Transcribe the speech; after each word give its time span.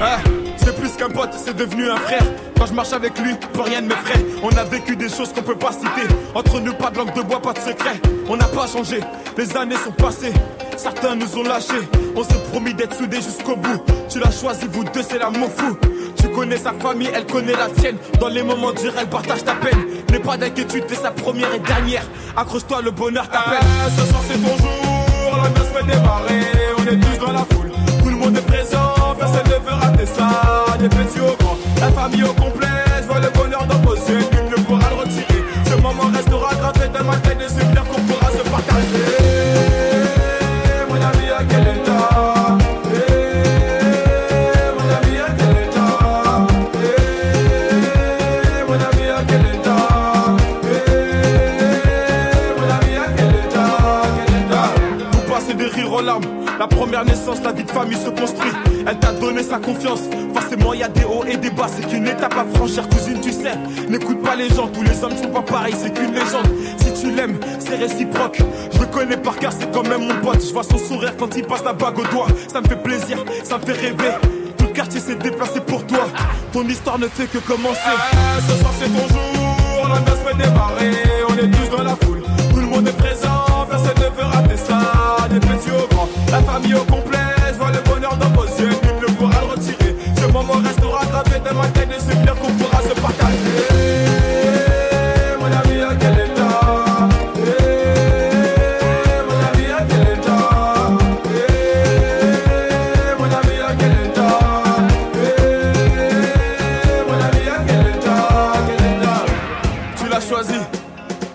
Ah, 0.00 0.18
c'est 0.56 0.76
plus 0.76 0.90
qu'un 0.96 1.08
pote, 1.08 1.30
c'est 1.32 1.56
devenu 1.56 1.88
un 1.88 1.96
frère. 1.96 2.24
Quand 2.58 2.66
je 2.66 2.72
marche 2.72 2.92
avec 2.92 3.18
lui, 3.18 3.34
plus 3.52 3.62
rien 3.62 3.80
ne 3.80 3.88
m'effraie. 3.88 4.24
On 4.42 4.50
a 4.56 4.64
vécu 4.64 4.96
des 4.96 5.08
choses 5.08 5.32
qu'on 5.32 5.42
peut 5.42 5.56
pas 5.56 5.72
citer. 5.72 6.12
Entre 6.34 6.60
nous, 6.60 6.72
pas 6.74 6.90
de 6.90 6.98
langue 6.98 7.14
de 7.14 7.22
bois, 7.22 7.40
pas 7.40 7.52
de 7.52 7.58
secret. 7.58 8.00
On 8.28 8.36
n'a 8.36 8.46
pas 8.46 8.66
changé, 8.66 9.00
les 9.36 9.56
années 9.56 9.76
sont 9.76 9.92
passées. 9.92 10.32
Certains 10.76 11.14
nous 11.14 11.36
ont 11.38 11.42
lâchés. 11.44 11.88
On 12.16 12.24
s'est 12.24 12.42
promis 12.50 12.74
d'être 12.74 12.96
soudés 12.96 13.20
jusqu'au 13.22 13.56
bout. 13.56 13.80
Tu 14.08 14.18
l'as 14.18 14.30
choisi, 14.30 14.66
vous 14.70 14.84
deux, 14.84 15.02
c'est 15.08 15.18
l'amour 15.18 15.50
fou. 15.56 15.76
Tu 16.16 16.28
connais 16.28 16.56
sa 16.56 16.72
famille, 16.72 17.10
elle 17.14 17.26
connaît 17.26 17.52
la 17.52 17.68
tienne. 17.68 17.96
Dans 18.20 18.28
les 18.28 18.42
moments 18.42 18.72
durs, 18.72 18.94
elle 18.98 19.08
partage 19.08 19.44
ta 19.44 19.54
peine. 19.54 19.86
N'aie 20.10 20.18
pas 20.18 20.36
d'inquiétude, 20.36 20.86
t'es 20.86 20.94
sa 20.94 21.10
première 21.10 21.52
et 21.54 21.60
dernière. 21.60 22.04
Accroche-toi, 22.36 22.82
le 22.82 22.90
bonheur 22.90 23.28
t'appelle. 23.28 23.58
Ah, 23.60 23.90
ce 23.90 24.06
soir, 24.06 24.22
c'est 24.28 24.38
ton 24.38 24.56
jour. 24.56 24.92
La 25.42 25.60
se 25.60 25.66
fait 25.66 25.84
démarrer. 25.84 26.40
On 26.78 26.82
est 26.84 26.96
tous 26.96 27.26
dans 27.26 27.32
la 27.32 27.44
foule. 27.50 27.71
Des 30.82 30.88
au. 31.20 31.36
La 31.80 31.92
famille 31.92 32.24
au 32.24 32.32
complet. 32.32 32.66
Je 33.00 33.06
vois 33.06 33.20
le 33.20 33.30
bonheur 33.30 33.64
dans 33.68 33.78
yeux. 34.08 34.18
Nul 34.18 34.50
ne 34.50 34.56
pourra 34.64 34.90
le 34.90 34.96
retirer. 34.96 35.44
Ce 35.64 35.74
moment 35.80 36.10
restera 36.12 36.54
gravé 36.56 36.88
dans 36.92 37.04
ma 37.04 37.16
tête. 37.18 37.38
Et 37.40 37.48
c'est 37.48 37.70
clair 37.70 37.84
qu'on 37.84 38.00
pourra 38.02 38.28
se 38.32 38.42
partager. 38.50 38.88
Mon 40.88 40.96
ami, 40.96 41.30
à 41.38 41.44
quel 41.48 41.62
état? 41.62 42.58
Eh, 42.92 42.98
Mon 44.76 44.88
ami, 44.98 45.18
à 45.20 45.30
quel 45.38 45.56
état? 45.62 46.46
Eh, 46.74 48.64
Mon 48.66 48.74
ami, 48.74 49.04
à 49.08 49.22
quel 49.28 49.44
Eh, 50.64 50.74
Mon 52.58 52.68
ami, 52.74 52.94
à 52.96 53.06
quel 53.16 53.32
Vous 55.12 55.22
passez 55.32 55.54
des 55.54 55.66
rires 55.66 55.92
aux 55.92 56.02
larmes. 56.02 56.24
La 56.58 56.66
première 56.66 57.04
naissance, 57.04 57.40
famille 57.82 57.98
se 57.98 58.10
construit. 58.10 58.50
Elle 58.86 58.98
t'a 58.98 59.12
donné 59.12 59.42
sa 59.42 59.58
confiance. 59.58 60.02
Forcément, 60.32 60.72
y 60.72 60.82
a 60.82 60.88
des 60.88 61.04
hauts 61.04 61.24
et 61.26 61.36
des 61.36 61.50
bas. 61.50 61.66
C'est 61.68 61.86
qu'une 61.88 62.06
étape 62.06 62.34
à 62.36 62.44
franchir, 62.56 62.88
cousine, 62.88 63.20
tu 63.20 63.32
sais. 63.32 63.54
N'écoute 63.88 64.22
pas 64.22 64.36
les 64.36 64.48
gens, 64.48 64.68
tous 64.68 64.82
les 64.82 65.02
hommes 65.02 65.16
sont 65.16 65.30
pas 65.30 65.42
pareils. 65.42 65.74
C'est 65.76 65.92
qu'une 65.92 66.12
légende. 66.12 66.48
Si 66.78 66.92
tu 67.00 67.10
l'aimes, 67.10 67.38
c'est 67.58 67.76
réciproque. 67.76 68.40
Je 68.72 68.78
le 68.78 68.86
connais 68.86 69.16
par 69.16 69.36
cœur, 69.36 69.52
c'est 69.58 69.70
quand 69.72 69.86
même 69.88 70.06
mon 70.06 70.14
pote. 70.20 70.44
Je 70.46 70.52
vois 70.52 70.62
son 70.62 70.78
sourire 70.78 71.14
quand 71.18 71.34
il 71.36 71.44
passe 71.44 71.64
la 71.64 71.72
bague 71.72 71.98
au 71.98 72.04
doigt. 72.06 72.28
Ça 72.52 72.60
me 72.60 72.68
fait 72.68 72.82
plaisir, 72.82 73.18
ça 73.42 73.58
me 73.58 73.64
fait 73.64 73.72
rêver. 73.72 74.12
Tout 74.56 74.66
le 74.66 74.72
quartier 74.72 75.00
s'est 75.00 75.16
déplacé 75.16 75.60
pour 75.60 75.84
toi. 75.86 76.06
Ton 76.52 76.66
histoire 76.68 76.98
ne 76.98 77.08
fait 77.08 77.26
que 77.26 77.38
commencer. 77.38 77.80
Ah, 77.84 78.38
ce 78.48 78.56
soir 78.60 78.72
c'est 78.78 78.86
ton 78.86 79.08
jour, 79.08 79.88
la 79.88 79.98
danse 80.00 80.18
fait 80.24 80.36
démarrer, 80.36 80.92
on 81.28 81.34
est 81.34 81.50
tous 81.50 81.76
dans 81.76 81.82
la 81.82 81.96
foule, 81.96 82.22
tout 82.50 82.60
le 82.60 82.66
monde 82.66 82.86
est 82.86 82.96
présent, 82.96 83.66
personne 83.68 83.96
ne 83.96 84.16
veut 84.16 84.28
rater 84.28 84.56
ça, 84.56 85.28
des 85.30 85.40
petits 85.40 85.70
au 85.70 85.86
grand, 85.88 86.08
la 86.30 86.42
famille 86.42 86.74
au 86.74 86.84
complet, 86.84 87.11
choisi, 110.22 110.58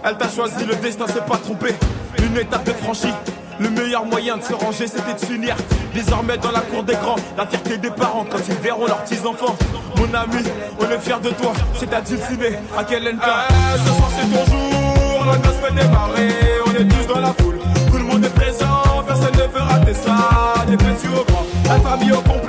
elle 0.03 0.17
t'a 0.17 0.29
choisi, 0.29 0.65
le 0.65 0.75
destin 0.75 1.07
s'est 1.07 1.21
pas 1.27 1.37
trompé. 1.37 1.75
Une 2.19 2.37
étape 2.37 2.67
est 2.67 2.83
franchie. 2.83 3.13
Le 3.59 3.69
meilleur 3.69 4.05
moyen 4.05 4.37
de 4.37 4.43
se 4.43 4.53
ranger, 4.53 4.87
c'était 4.87 5.13
de 5.13 5.19
s'unir. 5.19 5.55
Désormais 5.93 6.37
dans 6.37 6.51
la 6.51 6.59
cour 6.61 6.83
des 6.83 6.93
grands, 6.93 7.15
la 7.37 7.45
fierté 7.47 7.77
des 7.77 7.89
parents 7.89 8.25
quand 8.29 8.37
ils 8.47 8.55
verront 8.55 8.85
leurs 8.85 9.03
petits-enfants. 9.03 9.55
Mon 9.97 10.13
ami, 10.13 10.43
on 10.79 10.91
est 10.91 10.99
fiers 10.99 11.19
de 11.23 11.29
toi, 11.29 11.53
c'est 11.79 11.91
à 11.91 12.01
Dulciné, 12.01 12.59
à 12.77 12.83
quel 12.83 13.07
endroit 13.07 13.47
Ah, 13.49 13.77
ce 13.77 13.87
soir 13.87 14.09
c'est 14.15 14.27
ton 14.27 14.45
jour, 14.45 15.25
la 15.25 15.37
danse 15.37 15.55
fait 15.55 15.73
démarrer, 15.73 16.29
on 16.67 16.71
est 16.71 16.87
tous 16.87 17.13
dans 17.13 17.19
la 17.19 17.33
foule, 17.33 17.57
tout 17.89 17.97
le 17.97 18.03
monde 18.03 18.23
est 18.23 18.29
présent, 18.29 19.03
personne 19.07 19.33
ne 19.33 19.51
veut 19.51 19.61
rater 19.61 19.93
ça, 19.95 20.65
des 20.67 20.77
petits 20.77 21.07
au 21.07 21.23
grand, 21.23 21.45
la 21.65 21.79
famille 21.79 22.11
au 22.11 22.21
complet, 22.21 22.46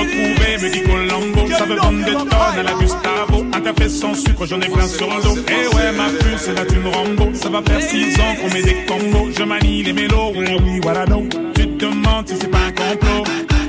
retrouver, 0.00 0.58
me 0.62 0.68
dit 0.70 0.82
Colombo. 0.82 1.48
Ça 1.56 1.64
veut 1.64 1.76
vendre 1.76 2.04
des 2.04 2.12
tonnes 2.12 2.28
à 2.32 2.62
la 2.62 2.72
Gustavo. 2.72 3.46
Un 3.52 3.60
café 3.60 3.88
sans 3.88 4.14
sucre, 4.14 4.46
j'en 4.46 4.60
ai 4.60 4.68
plein 4.68 4.86
sur 4.86 5.08
le 5.08 5.22
dos. 5.22 5.36
Eh 5.48 5.74
ouais, 5.74 5.92
ma 5.92 6.08
puce, 6.08 6.42
c'est 6.42 6.54
la 6.54 6.64
thune 6.64 6.86
Rambo. 6.86 7.30
Ça 7.34 7.48
va 7.48 7.62
faire 7.66 7.82
six 7.82 8.18
ans 8.20 8.34
qu'on 8.40 8.52
met 8.54 8.62
des 8.62 8.84
combos. 8.86 9.28
Je 9.36 9.42
manie 9.42 9.82
les 9.82 9.92
mélos, 9.92 10.32
oui, 10.36 10.46
oui, 10.64 10.80
voilà 10.82 11.04
donc. 11.04 11.30
Tu 11.54 11.66
te 11.66 11.84
demandes 11.86 12.28
si 12.28 12.34
c'est 12.40 12.50
pas 12.50 12.58
un 12.58 12.72
complot. 12.72 13.24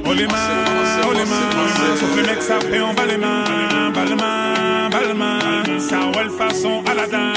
Oh 0.05 0.13
les 0.13 0.25
mains, 0.25 1.03
oh 1.07 1.13
les 1.13 1.25
mains. 1.25 1.95
Sauf 1.99 2.15
les 2.15 2.23
mecs, 2.23 2.41
ça 2.41 2.59
fait 2.59 2.79
en 2.79 2.93
bas 2.93 3.05
les 3.05 3.17
mains. 3.17 3.91
Bas 3.93 4.05
les 4.05 4.15
mains, 4.15 4.89
bas 4.89 5.01
les 5.07 5.13
mains. 5.13 5.79
Ça 5.79 5.97
roule 6.13 6.31
façon 6.31 6.83
Aladdin. 6.89 7.33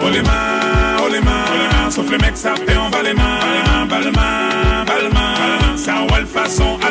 Oh 0.00 0.08
les 0.12 0.22
mains, 0.22 0.96
oh 1.04 1.08
les 1.12 1.20
mains. 1.20 1.44
Les 1.52 1.76
mains. 1.76 1.90
Sauf 1.90 2.10
les 2.10 2.18
mecs, 2.18 2.36
ça 2.36 2.54
fait 2.54 2.76
en 2.76 2.90
bas 2.90 3.02
les 3.02 3.14
mains. 3.14 3.86
Bas 3.88 4.00
les 4.00 4.10
mains, 4.10 4.84
bas 4.86 4.98
les 5.02 5.08
mains. 5.14 5.76
Ça 5.76 5.94
roule 6.08 6.26
façon 6.26 6.78
Aladdin. 6.80 6.85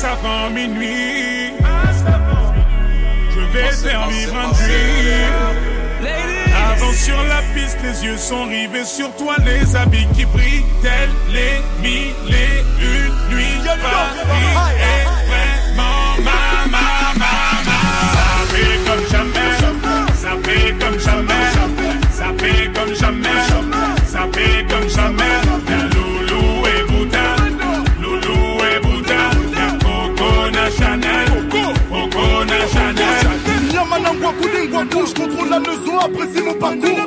Passe 0.00 0.12
avant 0.24 0.48
minuit. 0.50 1.52
Je 3.34 3.40
vais 3.52 3.70
faire 3.70 4.08
vivre 4.08 4.34
un 4.34 4.48
dream. 4.52 6.08
Avant 6.72 6.92
sur 6.92 7.22
la 7.24 7.42
piste, 7.54 7.78
les 7.82 8.04
yeux 8.04 8.16
sont 8.16 8.44
rivés 8.44 8.86
sur 8.86 9.14
toi, 9.16 9.34
les 9.44 9.76
habits 9.76 10.06
qui 10.14 10.24
brillent, 10.24 10.64
tels 10.80 11.10
les 11.28 11.60
mille 11.82 12.14
et 12.28 12.64
une 12.82 13.36
nuits. 13.36 13.60
Paris 13.82 15.09
Je 34.80 35.14
contrôle 35.14 35.50
la 35.50 35.60
maison, 35.60 35.98
apprécie 35.98 36.42
mon 36.42 36.54
parcours. 36.54 37.06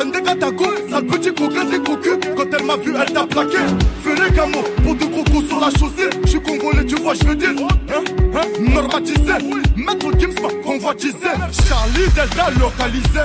Hende 0.00 0.22
Katako, 0.24 0.64
sale 0.88 1.06
petit 1.06 1.34
coquin 1.34 1.64
des 1.64 1.78
cocus. 1.78 2.18
Quand 2.34 2.44
elle 2.58 2.64
m'a 2.64 2.76
vu, 2.76 2.94
elle 2.98 3.12
t'a 3.12 3.26
plaqué. 3.26 3.58
Fais 4.02 4.14
les 4.14 4.34
camos 4.34 4.62
pour 4.82 4.94
deux 4.94 5.06
gros 5.08 5.24
coups 5.24 5.46
sur 5.46 5.60
la 5.60 5.68
chaussée. 5.70 6.08
Je 6.24 6.28
suis 6.30 6.42
congolais, 6.42 6.86
tu 6.86 6.94
vois, 6.96 7.12
je 7.14 7.24
veux 7.24 7.34
dire. 7.34 7.50
Hein, 7.50 8.02
hein, 8.34 8.40
normatisé. 8.60 9.34
Maître 9.76 10.10
Gims 10.18 10.40
m'a 10.40 10.48
convoitisé. 10.64 11.32
Charlie 11.68 12.08
Delta 12.14 12.50
localisé. 12.58 13.20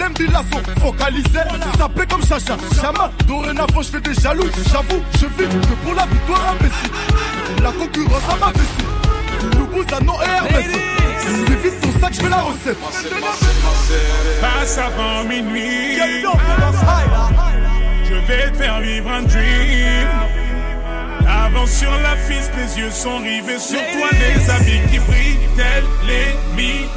L'embila 0.00 0.42
sont 0.52 0.80
focalisés. 0.80 1.46
Sapé 1.78 2.06
comme 2.10 2.24
Chacha, 2.24 2.56
Chama. 2.80 3.10
Dorénavant, 3.28 3.82
je 3.82 3.88
fais 3.88 4.00
des 4.00 4.14
jaloux. 4.14 4.50
J'avoue, 4.72 5.00
je 5.14 5.26
vis 5.26 5.48
que 5.48 5.74
pour 5.84 5.94
la 5.94 6.06
victoire 6.06 6.54
imbécile. 6.58 7.62
La 7.62 7.70
concurrence 7.70 8.22
à 8.32 8.36
ma 8.44 8.52
vessie. 8.52 9.56
Loubouzanon 9.56 10.14
et 10.22 10.28
Hermès. 10.28 10.97
Lui 11.26 11.56
vite 11.56 11.80
ton 11.80 12.00
sac, 12.00 12.14
je 12.14 12.20
fais 12.20 12.28
la 12.28 12.42
recette. 12.42 12.78
Passe 14.40 14.78
avant 14.78 15.24
minuit. 15.24 15.98
Je 18.04 18.14
vais 18.14 18.50
te 18.50 18.56
faire 18.56 18.80
vivre 18.80 19.10
un 19.10 19.22
dream. 19.22 20.08
Avant 21.26 21.66
sur 21.66 21.90
la 22.02 22.14
piste, 22.28 22.52
les 22.56 22.78
yeux 22.78 22.90
sont 22.90 23.18
rivés 23.18 23.58
sur 23.58 23.78
toi, 23.78 24.08
les 24.12 24.50
habits 24.50 24.80
qui 24.90 24.98
brillent, 24.98 25.48
tels 25.56 25.84
les 26.06 26.34
mille 26.56 26.88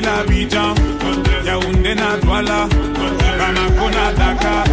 la 0.00 0.10
na 0.12 0.20
Abidjan, 0.20 0.74
Yaoundé 1.46 1.94
na 1.94 2.16
dwala, 2.16 2.68
Bamako 3.38 3.90
na 3.90 4.12
Dakar, 4.12 4.64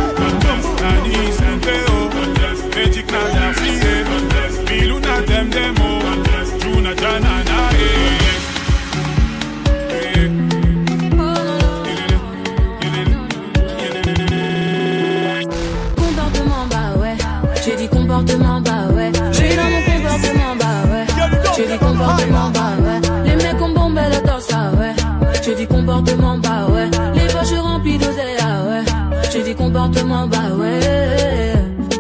comportements, 29.58 30.28
bah 30.28 30.56
ouais. 30.58 30.80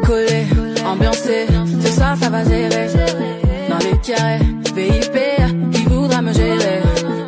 Collé, 0.06 0.46
ambiancé, 0.86 1.48
ce 1.84 1.90
soir 1.92 2.16
ça 2.18 2.30
va 2.30 2.44
gérer. 2.44 2.88
Dans 3.70 3.80
les 3.80 3.98
carrés, 3.98 4.40
VIP, 4.76 5.18
qui 5.74 5.84
voudra 5.84 6.22
me 6.22 6.32
gérer? 6.34 6.82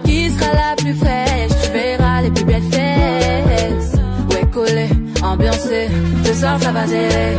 Qui 0.06 0.30
sera 0.30 0.54
la 0.54 0.76
plus 0.78 0.94
fraîche? 0.94 1.52
Tu 1.64 1.72
verras 1.72 2.22
les 2.22 2.31
plus 2.31 2.46
belles 2.46 2.70
fesses. 2.72 3.96
Ouais, 4.31 4.46
collé, 4.52 4.88
ambiancé, 5.22 5.90
ce 6.24 6.34
soir 6.34 6.58
ça 6.62 6.72
va 6.72 6.86
gérer. 6.86 7.36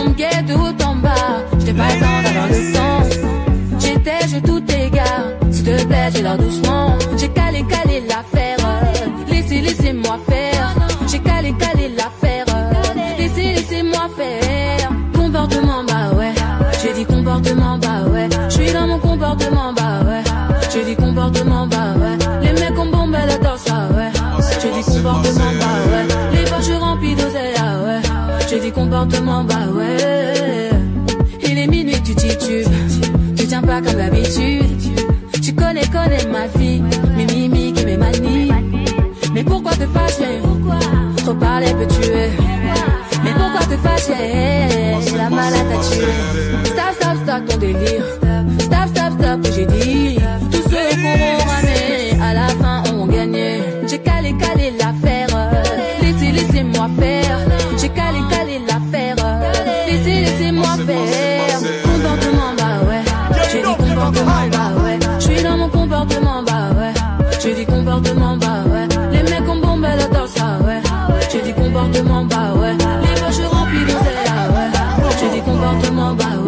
On 0.00 0.10
me 0.10 0.14
guette 0.14 0.46
de 0.46 0.54
haut 0.54 0.82
en 0.86 0.96
bas, 0.96 1.10
j'étais 1.58 1.74
pas 1.74 1.88
le 1.94 2.00
temps 2.00 2.22
d'avoir 2.24 2.48
le. 2.48 2.54
J'étais, 3.80 4.28
j'ai 4.28 4.40
tout 4.40 4.62
égard, 4.70 5.24
s'il 5.50 5.64
te 5.64 5.84
plaît, 5.84 6.08
j'ai 6.14 6.22
l'air 6.22 6.38
doucement. 6.38 6.96
J'ai 7.16 7.28
calé 7.28 7.53
comportement 21.24 21.66
bas, 21.66 21.94
ouais. 21.96 22.18
Les 22.42 22.52
mecs 22.52 22.78
en 22.78 22.86
bombe, 22.86 23.14
elle 23.14 23.30
adore 23.30 23.58
ça, 23.58 23.88
ouais. 23.96 24.10
J'ai 24.60 24.70
dit 24.70 24.84
comportement 24.84 25.52
bas, 25.60 25.78
ouais. 25.90 26.06
Les 26.32 26.44
poches 26.44 26.80
remplies 26.80 27.14
d'oseille, 27.14 27.54
ah 27.58 27.82
ouais. 27.84 28.46
J'ai 28.48 28.60
dit 28.60 28.70
comportement 28.72 29.44
bas, 29.44 29.66
ouais. 29.74 30.70
Il 31.42 31.58
est 31.58 31.66
minuit, 31.66 32.00
tu 32.02 32.14
titubes. 32.14 32.68
Tu 33.36 33.46
tiens 33.46 33.62
pas 33.62 33.80
comme 33.80 33.96
d'habitude. 33.96 34.64
Tu 35.42 35.54
connais, 35.54 35.86
connais 35.86 36.26
ma 36.30 36.48
fille. 36.58 36.82
Mes 37.16 37.26
mimiques 37.26 37.80
et 37.80 37.86
mes 37.86 37.96
manies. 37.96 38.52
Mais 39.32 39.44
pourquoi 39.44 39.72
te 39.72 39.86
fâcher? 39.86 40.40
Trop 41.18 41.34
parler 41.34 41.72
peut 41.72 41.86
tuer. 41.86 42.30
Mais 43.24 43.32
pourquoi 43.32 43.60
te 43.60 43.76
fâcher? 43.76 45.16
La 45.16 45.30
malade 45.30 45.72
a 45.72 45.78
tué. 45.88 46.04
Stop, 46.64 46.94
stop, 47.00 47.16
stop 47.24 47.46
ton 47.48 47.56
délire. 47.58 48.23
the 75.82 75.90
mobile 75.90 76.43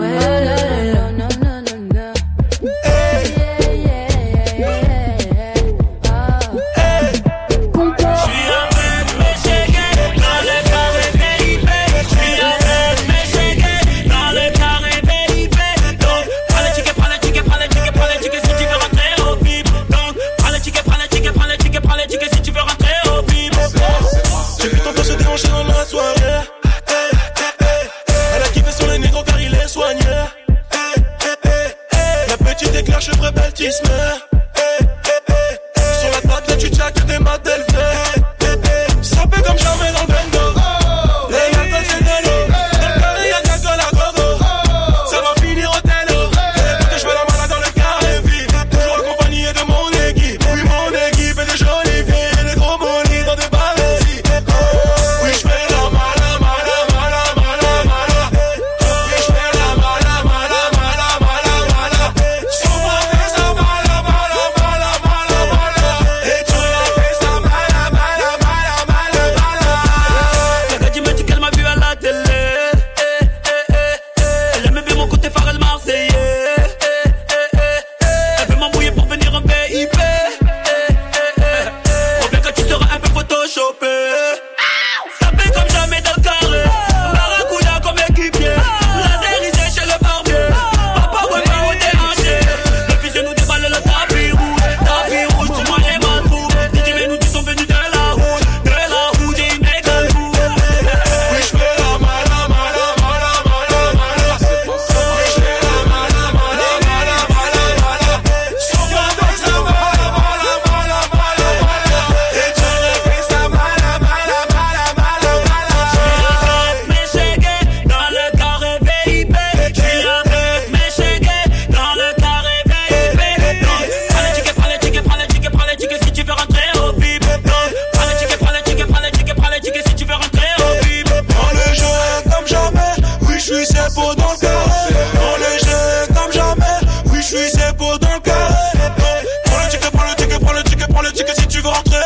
veux 141.67 141.73
rentrer. 141.73 141.97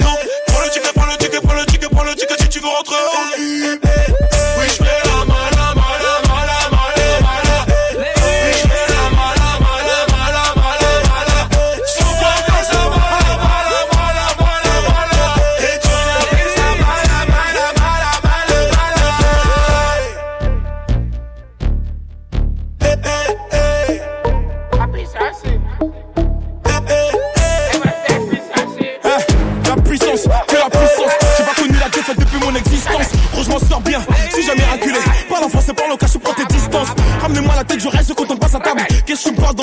Non, 0.00 0.16
prends 0.46 0.62
le 0.62 0.70
ticket, 0.70 0.92
prends 0.94 1.06
le 1.06 1.16
ticket, 1.16 1.40
prends 1.40 1.54
le 1.54 1.66
ticket, 1.66 1.88
prends 1.88 2.04
le 2.04 2.14
ticket 2.14 2.34
si 2.40 2.48
tu 2.48 2.60
veux 2.60 2.68
rentrer. 2.68 3.13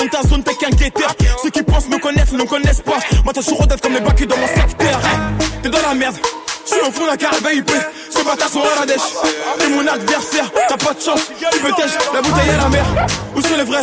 Dans 0.04 0.20
ta 0.22 0.28
zone, 0.28 0.42
t'es 0.42 0.54
qu'un 0.54 0.70
guetteur. 0.70 1.14
Ceux 1.42 1.50
qui 1.50 1.62
pensent 1.62 1.88
me 1.88 1.98
connaissent, 1.98 2.32
ne 2.32 2.44
connaissent 2.44 2.80
pas. 2.80 2.98
Moi, 3.24 3.32
t'as 3.32 3.42
toujours 3.42 3.66
comme 3.82 3.94
les 3.94 4.00
bacs 4.00 4.26
dans 4.26 4.36
mon 4.36 4.46
secteur. 4.46 5.00
T'es 5.62 5.68
dans 5.68 5.82
la 5.82 5.94
merde. 5.94 6.16
Je 6.64 6.74
suis 6.74 6.80
au 6.80 6.92
fond 6.92 7.06
d'un 7.06 7.16
carré 7.16 7.36
VIP, 7.38 7.70
ce 8.08 8.24
bâtard 8.24 8.48
sont 8.48 8.60
à 8.60 8.80
la 8.80 8.86
dèche. 8.86 9.00
T'es 9.58 9.68
mon 9.68 9.86
adversaire, 9.86 10.48
t'as 10.68 10.76
pas 10.76 10.94
de 10.94 11.00
chance, 11.00 11.20
tu 11.50 11.58
peux 11.58 11.72
tèche, 11.72 11.90
la 12.14 12.22
bouteille 12.22 12.50
à 12.50 12.56
la 12.56 12.68
mer. 12.68 12.84
Où 13.34 13.42
sont 13.42 13.56
les 13.56 13.64
vrais? 13.64 13.82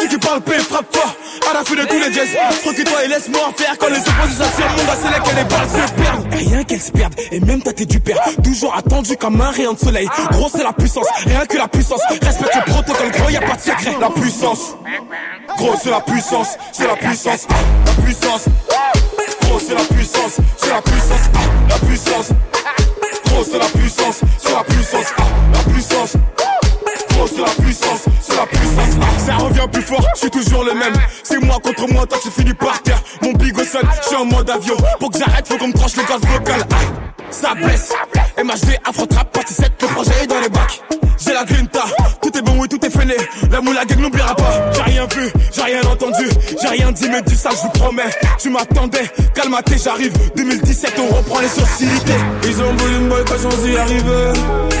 Ceux 0.00 0.08
qui 0.08 0.18
parlent 0.18 0.40
paix, 0.40 0.58
frappe 0.58 0.96
fort, 0.96 1.14
à 1.50 1.54
la 1.54 1.64
fin 1.64 1.74
de 1.74 1.82
tous 1.82 1.98
les 1.98 2.12
jazz. 2.12 2.28
Tranquille-toi 2.62 3.04
et 3.04 3.08
laisse-moi 3.08 3.40
en 3.48 3.52
faire 3.52 3.76
quand 3.78 3.88
les 3.88 3.98
opposés 3.98 4.34
s'attirent. 4.38 4.70
Mon 4.76 4.84
gars, 4.84 4.98
c'est 5.02 5.30
que 5.30 5.36
les 5.36 5.44
balles 5.44 5.68
se 5.68 5.92
perdent. 5.92 6.34
Rien 6.34 6.64
qu'elles 6.64 6.80
se 6.80 6.90
perdent, 6.92 7.14
et 7.30 7.40
même 7.40 7.62
t'as 7.62 7.72
du 7.72 8.00
père. 8.00 8.18
Toujours 8.42 8.74
attendu 8.74 9.16
comme 9.16 9.40
un 9.40 9.50
rayon 9.50 9.74
de 9.74 9.78
soleil. 9.78 10.08
Gros, 10.32 10.48
c'est 10.50 10.64
la 10.64 10.72
puissance, 10.72 11.06
rien 11.26 11.44
que 11.46 11.56
la 11.56 11.68
puissance. 11.68 12.00
Respecte 12.10 12.54
le 12.54 12.72
protocole, 12.72 13.10
gros, 13.10 13.30
y 13.30 13.36
a 13.36 13.40
pas 13.42 13.56
de 13.56 13.60
secret. 13.60 13.96
La 14.00 14.10
puissance, 14.10 14.74
gros, 15.56 15.74
c'est 15.82 15.90
la 15.90 16.00
puissance, 16.00 16.56
c'est 16.72 16.86
la 16.86 16.96
puissance, 16.96 17.46
la 17.86 18.02
puissance 18.02 18.44
c'est 19.58 19.74
la 19.74 19.82
puissance, 19.82 20.36
c'est 20.56 20.70
la 20.70 20.82
puissance, 20.82 21.30
la 21.68 21.78
puissance. 21.86 22.28
Gros, 23.26 23.44
c'est 23.44 23.58
la 23.58 23.66
puissance, 23.66 24.20
c'est 24.38 24.52
la 24.52 24.64
puissance, 24.64 25.06
la 25.52 25.72
puissance. 25.72 26.12
C'est 27.26 27.40
la 27.40 27.64
puissance, 27.64 28.04
c'est 28.20 28.36
la 28.36 28.46
puissance. 28.46 29.26
Ça 29.26 29.36
revient 29.36 29.66
plus 29.72 29.82
fort, 29.82 30.04
je 30.14 30.20
suis 30.20 30.30
toujours 30.30 30.64
le 30.64 30.74
même. 30.74 30.94
C'est 31.22 31.38
moi 31.38 31.58
contre 31.62 31.86
moi, 31.92 32.06
toi 32.06 32.18
tu 32.22 32.30
finis 32.30 32.54
par 32.54 32.80
terre. 32.82 33.02
Mon 33.22 33.32
big 33.32 33.56
au 33.58 33.64
sol, 33.64 33.82
je 34.02 34.06
suis 34.08 34.16
en 34.16 34.24
mode 34.24 34.48
avion. 34.48 34.76
Pour 34.98 35.10
que 35.10 35.18
j'arrête, 35.18 35.46
faut 35.46 35.58
qu'on 35.58 35.68
me 35.68 35.72
tranche 35.72 35.96
le 35.96 36.02
gaz 36.04 36.20
vocal. 36.20 36.60
Ça 37.30 37.54
blesse. 37.54 37.92
MHD, 38.42 38.78
Afro 38.88 39.06
Trap, 39.06 39.32
partie 39.32 39.54
7, 39.54 39.70
le 39.82 39.86
projet 39.88 40.12
est 40.22 40.26
dans 40.26 40.40
les 40.40 40.48
bacs. 40.48 40.82
J'ai 41.18 41.34
la 41.34 41.44
grinta, 41.44 41.84
tout 42.22 42.36
est 42.36 42.42
bon, 42.42 42.54
oui, 42.58 42.68
tout 42.68 42.84
est 42.84 42.90
fainé. 42.90 43.14
La 43.50 43.60
moula 43.60 43.84
gang 43.84 44.00
n'oubliera 44.00 44.34
pas. 44.34 44.72
J'ai 44.72 44.82
rien 44.82 45.06
vu, 45.14 45.30
j'ai 45.52 45.62
rien 45.62 45.82
entendu, 45.82 46.28
j'ai 46.60 46.68
rien 46.68 46.90
dit, 46.90 47.08
mais 47.10 47.20
dis 47.22 47.36
ça, 47.36 47.50
je 47.50 47.62
vous 47.62 47.68
promets. 47.70 48.10
Tu 48.38 48.48
m'attendais, 48.48 49.10
calme-toi, 49.34 49.76
j'arrive. 49.76 50.12
2017, 50.36 50.94
on 50.98 51.14
reprend 51.14 51.40
les 51.40 51.48
sociétés. 51.48 52.18
Ils 52.44 52.62
ont 52.62 52.74
voulu 52.74 52.94
me 53.00 53.10
boycotter 53.10 53.42
sans 53.42 53.66
y 53.66 53.76
arriver. 53.76 54.32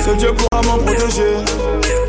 Seul 0.04 0.16
Dieu 0.16 0.32
pourra 0.32 0.62
m'en 0.62 0.78
protéger. 0.78 1.99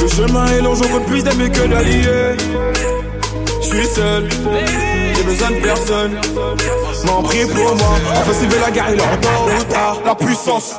Le 0.00 0.08
chemin 0.08 0.46
est 0.46 0.60
long, 0.60 0.74
j'en 0.74 0.88
compte 0.88 1.06
plus 1.06 1.22
d'amis 1.22 1.50
que 1.50 1.66
d'alliés. 1.66 2.36
Je 3.60 3.66
suis 3.66 3.86
seul, 3.86 4.28
j'ai 5.14 5.22
besoin 5.22 5.50
de 5.50 5.60
personne. 5.62 6.20
M'en 7.06 7.22
prie 7.22 7.44
pour 7.46 7.74
moi, 7.76 7.94
enfin 8.12 8.32
c'est 8.32 8.60
la 8.60 8.70
gare, 8.70 8.90
il 8.92 9.00
en 9.00 9.16
temps 9.16 9.44
ou. 9.46 10.06
La 10.06 10.14
puissance, 10.14 10.76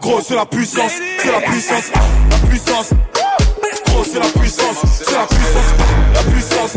gros 0.00 0.20
c'est 0.20 0.36
la 0.36 0.46
puissance, 0.46 0.92
c'est 1.22 1.32
la 1.32 1.40
puissance, 1.40 1.90
la 2.30 2.48
puissance. 2.48 2.90
Gros 3.86 4.04
c'est 4.04 4.20
la 4.20 4.40
puissance, 4.40 4.76
c'est 5.02 5.12
la 5.12 5.26
puissance, 5.26 5.74
la 6.14 6.22
puissance. 6.22 6.74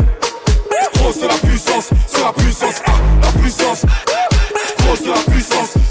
Gros 0.94 1.12
c'est 1.12 1.28
la 1.28 1.34
puissance, 1.34 1.90
c'est 2.06 2.22
la 2.22 2.32
puissance, 2.32 2.82
ah, 2.86 2.92
la 3.22 3.40
puissance. 3.40 3.82
Gros 4.78 4.96
c'est 4.96 5.08
la 5.08 5.32
puissance. 5.32 5.81